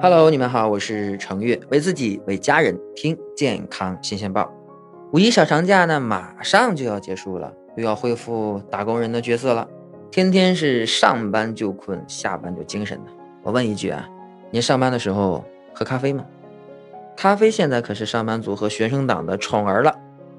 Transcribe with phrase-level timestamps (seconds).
[0.00, 4.48] Hello，你们好，我是程月，为自己为家人听健康新鲜报。
[5.12, 9.68] 五一小长假呢，马上就要结束了，又要恢复打工人的角色了，
[10.08, 13.10] 天天是上班就困，下班就精神的。
[13.42, 14.08] 我问一句啊，
[14.52, 15.44] 您上班的时候
[15.74, 16.24] 喝咖啡吗？
[17.16, 19.92] 咖啡现在可是上班族和学生党的宠儿了。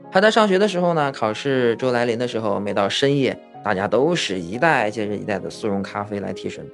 [0.09, 6.65] 还在上学的时候呢，考试周来临的时候，每到深夜，大家都是一袋接着一袋的速溶咖啡来提神。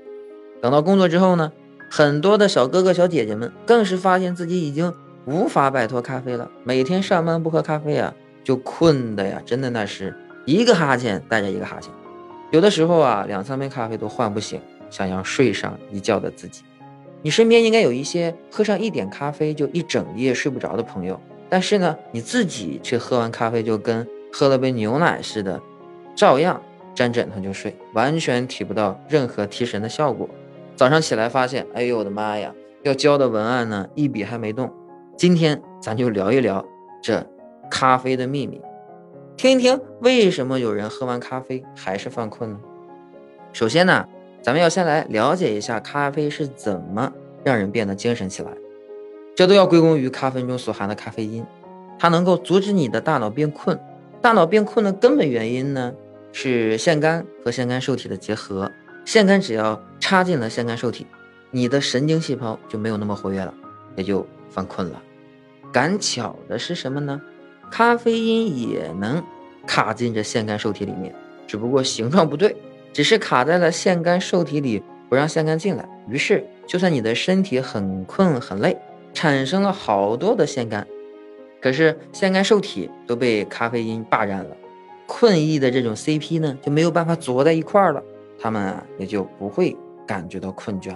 [0.61, 1.51] 等到工作之后呢？
[1.89, 4.93] 很多的小哥哥小姐姐们更是发现自己已经
[5.25, 6.49] 无法摆脱咖啡了。
[6.63, 8.13] 每天上班不喝咖啡啊，
[8.43, 11.91] 就困的呀，真的那是一个哈欠带着一个哈欠。
[12.51, 16.63] 有的时候啊，两三杯咖啡都唤不醒想要睡上一觉的自己。
[17.21, 25.59] 你身边应该有一些喝上一点咖啡就一整夜睡不着的朋友，但是呢，你自己却喝完咖啡就跟喝了杯牛奶似的，
[26.15, 26.61] 照样
[26.93, 30.29] 沾枕头就睡，完全提不到任何提神的效果。
[30.75, 32.53] 早上起来发现，哎呦我的妈呀！
[32.83, 34.71] 要交的文案呢，一笔还没动。
[35.17, 36.63] 今天咱就聊一聊
[37.01, 37.25] 这
[37.71, 38.61] 咖啡的秘密，
[39.37, 42.59] 听一听为什么有人喝完咖啡还是犯困呢？
[43.53, 44.05] 首先呢，
[44.41, 47.11] 咱们要先来了解一下咖啡是怎么
[47.43, 48.51] 让人变得精神起来。
[49.33, 51.45] 这都要归功于咖啡中所含的咖啡因，
[51.97, 53.79] 它能够阻止你的大脑变困。
[54.21, 55.93] 大脑变困的根本原因呢，
[56.33, 58.69] 是腺苷和腺苷受体的结合。
[59.05, 61.05] 腺苷只要插进了腺苷受体，
[61.51, 63.53] 你的神经细胞就没有那么活跃了，
[63.95, 65.01] 也就犯困了。
[65.71, 67.21] 赶巧的是什么呢？
[67.71, 69.23] 咖啡因也能
[69.65, 71.13] 卡进这腺苷受体里面，
[71.45, 72.55] 只不过形状不对，
[72.93, 75.87] 只是卡在了腺苷受体里，不让腺苷进来。
[76.07, 78.77] 于是，就算你的身体很困很累，
[79.13, 80.85] 产生了好多的腺苷，
[81.61, 84.55] 可是腺苷受体都被咖啡因霸占了，
[85.05, 88.03] 困意的这种 CP 呢就没有办法组合在一块儿了。
[88.45, 90.95] 他们也就不会感觉到困倦，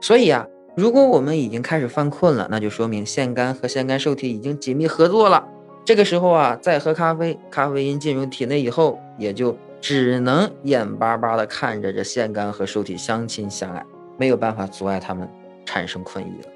[0.00, 5.46] 所以啊，如果我们已经开始犯困了，那就说明腺苷和腺苷受体已经紧密合作了。
[5.84, 13.86] 这个时候啊，再喝咖啡，咖啡因进入体内以后，也就只能眼巴巴地看着这腺苷和受体相亲相爱，
[14.18, 15.28] 没有办法阻碍他们
[15.64, 16.48] 产生困意了。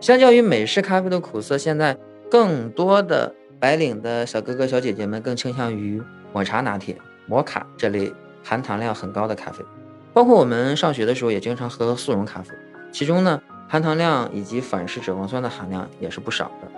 [0.00, 1.96] 相较于美式咖啡的苦涩，现在
[2.28, 6.96] 更多的白领的小哥哥小姐姐们更倾向于抹茶拿铁、
[7.28, 8.12] 摩卡这类。
[8.42, 9.64] 含糖量很高的咖啡，
[10.12, 12.50] 包括我们上学的时候也经常喝速溶咖啡，
[12.90, 16.68] 其中呢含糖量以及反式脂肪酸的含量也是不少的。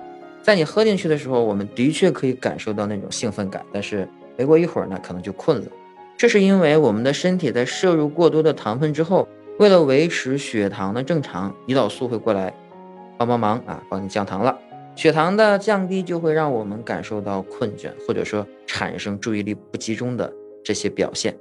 [0.43, 5.67] 在你喝进去的时候，我们的确可以感受到那种兴奋感，但是没过一会儿呢，可能就困了。
[6.17, 9.27] 这是因为我们的身体在摄入过多的糖分之后，
[9.59, 12.55] 为了维持血糖的正常，胰岛素会过来
[13.17, 14.57] 帮帮忙啊，帮你降糖了。
[14.95, 20.33] 血糖的降低就会让我们感受到困倦，或者说产生注意力不集中的
[20.63, 21.37] 这些表现。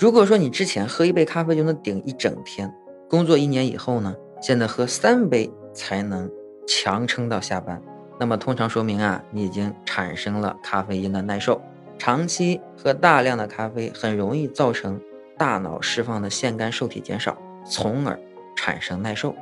[0.00, 2.72] 如果说你之前喝一杯咖啡就能顶一整天，
[3.06, 6.30] 工作一年以后呢，现在喝三杯才能
[6.66, 7.82] 强撑到下班，
[8.18, 11.60] 那么通常说明啊，你已经产生了咖啡因的耐受。
[11.98, 14.98] 长期喝大量的咖啡，很容易造成
[15.36, 17.36] 大脑释放的腺苷受体减少，
[17.66, 18.18] 从而
[18.56, 19.36] 产生耐受。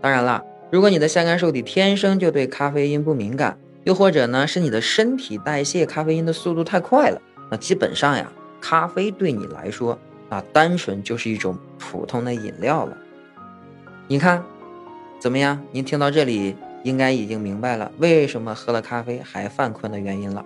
[0.00, 8.32] 当然了，如果你的腺苷受体天生就对咖啡因不敏感，又或者呢是你的身体代谢咖啡因的速度太快了，那基本上呀。
[8.60, 9.98] 咖啡对你来说，
[10.28, 12.96] 那单纯就是一种普通的饮料了。
[14.06, 14.44] 你看，
[15.18, 15.60] 怎么样？
[15.72, 20.44] 您听到这里，应该已经明白了为什么喝了咖啡还犯困的原因了。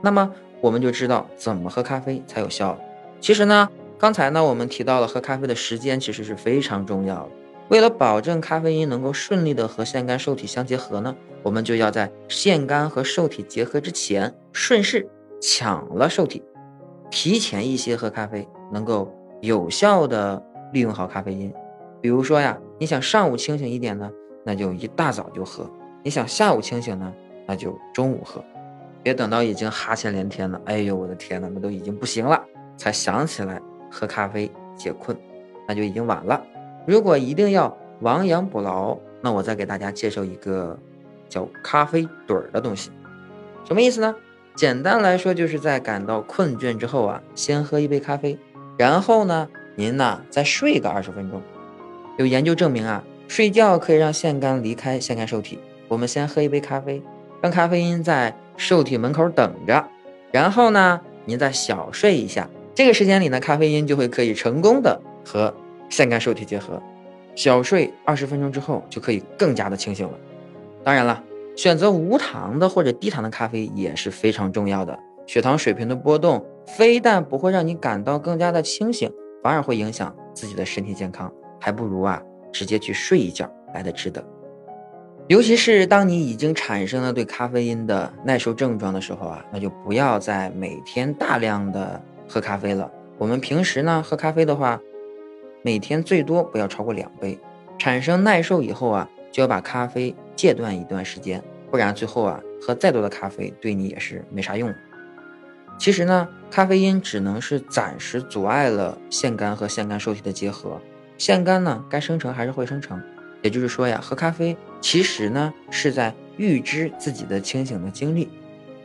[0.00, 2.78] 那么，我们就知道怎么喝咖啡才有效了。
[3.20, 3.68] 其实呢，
[3.98, 7.28] 刚才呢，我们提到了喝咖啡的时间其实是非常重要的。
[7.68, 15.08] 为了保证咖啡因能够顺利的和腺苷受体相结合呢，我们就要在腺苷和受体结合之前，顺势
[15.40, 16.42] 抢了受体。
[17.12, 19.12] 提前一些喝咖啡，能够
[19.42, 20.42] 有效的
[20.72, 21.52] 利用好咖啡因。
[22.00, 24.10] 比如说呀，你想上午清醒一点呢，
[24.44, 25.66] 那就一大早就喝；
[26.02, 27.12] 你想下午清醒呢，
[27.46, 28.42] 那就中午喝。
[29.02, 32.42] 别等到已经哈欠连天了，哎呦我的天呐，那都已经不行了，
[32.78, 35.14] 才想起来喝咖啡解困，
[35.68, 36.42] 那就已经晚了。
[36.86, 40.78] 如果一定要亡羊补牢，那我再给大家介绍一个
[41.28, 42.90] 叫咖啡盹儿的东西，
[43.64, 44.14] 什么意思呢？
[44.54, 48.38] 简单来说，就是在感到困倦之后啊，先喝一杯咖啡，
[48.76, 51.40] 然后呢，您呢再睡个二十分钟。
[52.18, 55.58] 有研究证明啊，睡觉可以让腺苷离开腺苷受体。
[55.88, 57.02] 我们先喝一杯咖啡，
[57.40, 59.88] 让咖啡因在受体门口等着，
[60.30, 62.48] 然后呢，您再小睡一下。
[62.74, 65.52] 这个时间里呢，咖啡因就会可以成功的和
[65.88, 66.80] 腺苷受体结合。
[67.34, 70.12] 小睡二十分钟之后，就可以更加的清醒了。
[70.84, 71.22] 当然了。
[71.56, 74.98] 选择无糖的或者低糖的咖啡也是非常重要的。
[75.26, 79.12] 血糖水平的波动非但不会让你感到更加的清醒，
[79.42, 82.20] 反而会影响自己的身体健康，还不如啊
[82.52, 84.24] 直接去睡一觉来的值得。
[85.28, 92.90] 尤其是当你已经产生了对咖啡因的耐受症状的时候啊，那就不要再每天大量的喝咖啡了。
[93.18, 94.80] 我们平时呢喝咖啡的话，
[95.62, 97.38] 每天最多不要超过两杯。
[97.78, 104.72] 产生耐受以后啊，就要把咖啡戒断一段时间，不然最后啊喝再多的咖啡对你也是没啥用。
[105.78, 110.80] 其实呢，咖啡因只能是暂时阻碍了腺苷和腺苷受体的结合，
[111.18, 113.02] 腺苷呢该生成还是会生成。
[113.42, 118.28] 也就是说呀，喝咖啡其实呢是在预知自己的清醒的经历，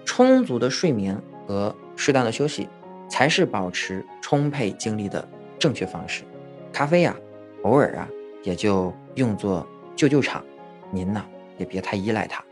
[0.05, 2.67] 充足的睡眠和适当的休息
[3.07, 5.27] 才是保持充沛精力的
[5.59, 6.23] 正确方式。
[6.73, 7.15] 咖啡呀，
[7.61, 8.07] 偶尔啊
[8.41, 10.43] 也就用作救救场，
[10.89, 11.23] 您呢
[11.57, 12.43] 也别太依赖他。